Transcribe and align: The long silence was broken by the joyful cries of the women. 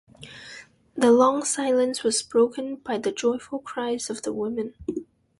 The 0.95 1.11
long 1.11 1.43
silence 1.43 2.03
was 2.03 2.23
broken 2.23 2.77
by 2.77 2.97
the 2.97 3.11
joyful 3.11 3.59
cries 3.59 4.09
of 4.09 4.23
the 4.23 4.33
women. 4.33 4.73